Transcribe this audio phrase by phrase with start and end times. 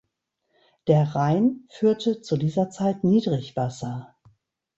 [0.87, 4.15] Der Rhein führte zu dieser Zeit Niedrigwasser.